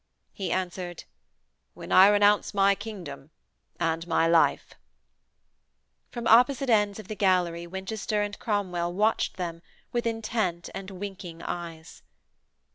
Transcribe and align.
He 0.33 0.51
answered: 0.51 1.03
'When 1.75 1.91
I 1.91 2.07
renounce 2.07 2.55
my 2.55 2.73
kingdom 2.73 3.29
and 3.79 4.07
my 4.07 4.27
life!' 4.27 4.73
From 6.09 6.25
opposite 6.25 6.71
ends 6.71 6.97
of 6.97 7.07
the 7.07 7.13
gallery 7.15 7.67
Winchester 7.67 8.23
and 8.23 8.39
Cromwell 8.39 8.91
watched 8.93 9.37
them 9.37 9.61
with 9.91 10.07
intent 10.07 10.71
and 10.73 10.89
winking 10.89 11.43
eyes. 11.43 12.01